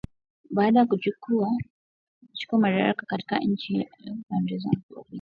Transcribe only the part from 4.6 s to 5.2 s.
sita iliyopita